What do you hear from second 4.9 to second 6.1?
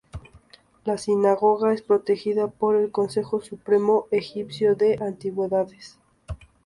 antigüedades.